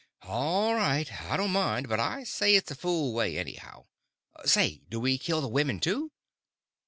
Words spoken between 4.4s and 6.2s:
Say, do we kill the women, too?"